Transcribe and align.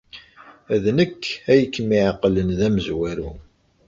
D 0.83 0.85
nekk 0.97 1.23
ay 1.51 1.61
kem-iɛeqlen 1.73 2.49
d 2.59 2.61
amezwaru. 2.67 3.31